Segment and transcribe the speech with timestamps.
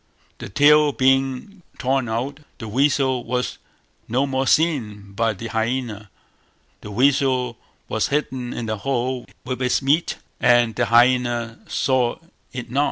[0.39, 3.59] The tail being torn out, the weasel was
[4.07, 6.09] no more seen by the hyaena:
[6.81, 7.55] the weasel
[7.87, 12.15] was hidden in the hole with its meat, and the hyaena saw
[12.51, 12.79] it not.